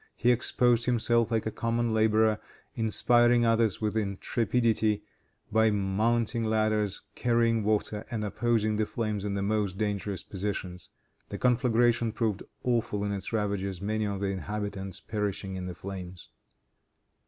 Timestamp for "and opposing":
8.09-8.77